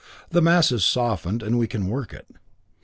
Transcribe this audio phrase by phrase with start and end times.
[0.31, 2.25] The mass is softened, and we can work it.